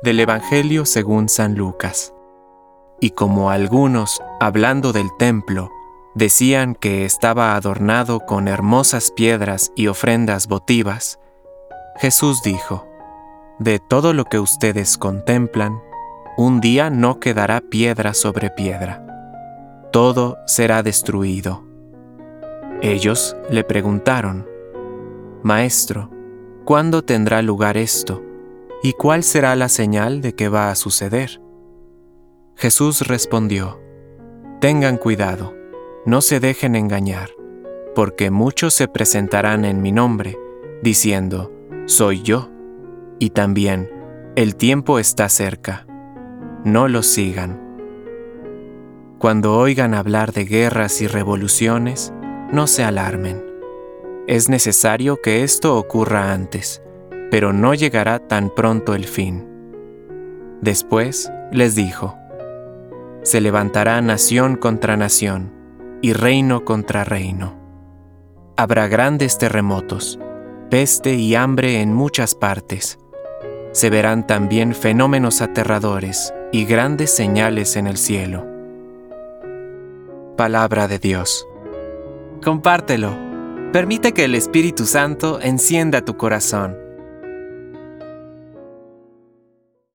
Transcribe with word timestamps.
Del 0.00 0.18
Evangelio 0.20 0.84
según 0.84 1.28
San 1.28 1.54
Lucas. 1.54 2.12
Y 3.00 3.10
como 3.10 3.50
algunos, 3.50 4.22
hablando 4.40 4.92
del 4.92 5.08
templo, 5.18 5.70
decían 6.14 6.74
que 6.74 7.04
estaba 7.04 7.54
adornado 7.54 8.20
con 8.20 8.48
hermosas 8.48 9.10
piedras 9.10 9.72
y 9.76 9.86
ofrendas 9.86 10.48
votivas, 10.48 11.18
Jesús 11.96 12.42
dijo, 12.42 12.86
De 13.58 13.78
todo 13.78 14.12
lo 14.12 14.24
que 14.24 14.38
ustedes 14.38 14.98
contemplan, 14.98 15.80
un 16.36 16.60
día 16.60 16.90
no 16.90 17.20
quedará 17.20 17.60
piedra 17.60 18.14
sobre 18.14 18.50
piedra. 18.50 19.04
Todo 19.92 20.38
será 20.46 20.82
destruido. 20.82 21.64
Ellos 22.80 23.36
le 23.50 23.62
preguntaron, 23.62 24.48
Maestro, 25.42 26.10
¿cuándo 26.64 27.02
tendrá 27.02 27.42
lugar 27.42 27.76
esto? 27.76 28.22
¿Y 28.82 28.94
cuál 28.94 29.22
será 29.22 29.54
la 29.56 29.68
señal 29.68 30.20
de 30.20 30.34
que 30.34 30.48
va 30.48 30.70
a 30.70 30.74
suceder? 30.74 31.40
Jesús 32.56 33.06
respondió, 33.06 33.80
Tengan 34.60 34.96
cuidado, 34.96 35.54
no 36.04 36.20
se 36.20 36.40
dejen 36.40 36.74
engañar, 36.74 37.30
porque 37.94 38.30
muchos 38.30 38.74
se 38.74 38.88
presentarán 38.88 39.64
en 39.64 39.82
mi 39.82 39.92
nombre, 39.92 40.38
diciendo, 40.82 41.52
Soy 41.86 42.22
yo, 42.22 42.50
y 43.18 43.30
también, 43.30 43.90
el 44.34 44.56
tiempo 44.56 44.98
está 44.98 45.28
cerca 45.28 45.86
no 46.64 46.86
los 46.86 47.06
sigan. 47.06 47.60
Cuando 49.18 49.56
oigan 49.56 49.94
hablar 49.94 50.32
de 50.32 50.44
guerras 50.44 51.00
y 51.00 51.06
revoluciones, 51.06 52.12
no 52.52 52.66
se 52.66 52.84
alarmen. 52.84 53.44
Es 54.28 54.48
necesario 54.48 55.20
que 55.20 55.42
esto 55.42 55.76
ocurra 55.76 56.32
antes, 56.32 56.82
pero 57.32 57.54
no 57.54 57.72
llegará 57.72 58.18
tan 58.18 58.50
pronto 58.50 58.94
el 58.94 59.06
fin. 59.06 59.48
Después 60.60 61.32
les 61.50 61.74
dijo, 61.74 62.14
se 63.22 63.40
levantará 63.40 64.02
nación 64.02 64.56
contra 64.56 64.98
nación 64.98 65.50
y 66.02 66.12
reino 66.12 66.66
contra 66.66 67.04
reino. 67.04 67.54
Habrá 68.58 68.86
grandes 68.86 69.38
terremotos, 69.38 70.18
peste 70.68 71.14
y 71.14 71.34
hambre 71.34 71.80
en 71.80 71.94
muchas 71.94 72.34
partes. 72.34 72.98
Se 73.70 73.88
verán 73.88 74.26
también 74.26 74.74
fenómenos 74.74 75.40
aterradores 75.40 76.34
y 76.52 76.66
grandes 76.66 77.12
señales 77.12 77.76
en 77.76 77.86
el 77.86 77.96
cielo. 77.96 78.46
Palabra 80.36 80.86
de 80.86 80.98
Dios. 80.98 81.48
Compártelo. 82.44 83.16
Permite 83.72 84.12
que 84.12 84.24
el 84.24 84.34
Espíritu 84.34 84.84
Santo 84.84 85.40
encienda 85.40 86.04
tu 86.04 86.18
corazón 86.18 86.81